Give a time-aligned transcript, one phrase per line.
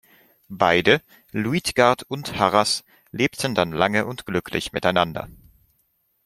[0.49, 5.29] Beide, Luitgard und Harras, lebten dann lange und glücklich miteinander.